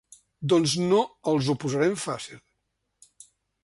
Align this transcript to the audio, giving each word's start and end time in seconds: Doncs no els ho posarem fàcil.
Doncs 0.53 0.73
no 0.93 1.03
els 1.33 1.51
ho 1.53 1.57
posarem 1.67 1.97
fàcil. 2.09 2.45